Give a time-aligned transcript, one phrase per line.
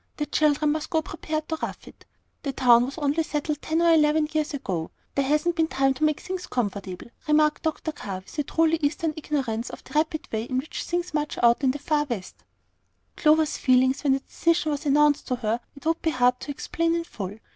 [0.17, 2.07] The children must go prepared to rough it.
[2.41, 6.03] The town was only settled ten or eleven years ago; there hasn't been time to
[6.03, 7.91] make things comfortable," remarked Dr.
[7.91, 11.69] Carr, with a truly Eastern ignorance of the rapid way in which things march in
[11.69, 12.43] the far West.
[13.15, 16.95] Clover's feelings when the decision was announced to her it would be hard to explain
[16.95, 17.37] in full.